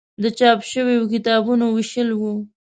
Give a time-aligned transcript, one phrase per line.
[0.21, 2.21] د چاپ شویو کتابونو ویشل و.